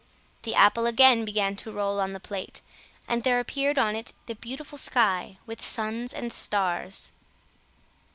The 0.41 0.55
apple 0.55 0.87
again 0.87 1.25
began 1.25 1.55
to 1.57 1.71
roll 1.71 1.99
on 1.99 2.13
the 2.13 2.19
plate, 2.19 2.61
and 3.07 3.21
there 3.23 3.39
appeared 3.39 3.77
on 3.77 3.95
it 3.95 4.13
the 4.25 4.33
beautiful 4.33 4.79
sky 4.79 5.37
with 5.45 5.61
suns 5.61 6.11
and 6.11 6.33
stars. 6.33 7.11